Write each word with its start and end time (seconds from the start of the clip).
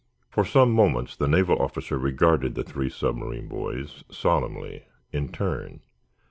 For 0.31 0.43
some 0.43 0.71
moments 0.71 1.15
the 1.15 1.27
naval 1.27 1.61
officer 1.61 1.95
regarded 1.95 2.55
the 2.55 2.63
three 2.63 2.89
submarine 2.89 3.47
boys, 3.47 4.03
solemnly, 4.09 4.85
in 5.11 5.31
turn. 5.31 5.81